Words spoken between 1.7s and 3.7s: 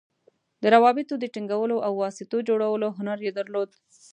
او واسطو جوړولو هنر یې درلود.